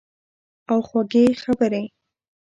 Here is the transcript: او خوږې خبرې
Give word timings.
او 0.71 0.77
خوږې 0.87 1.23
خبرې 1.41 1.83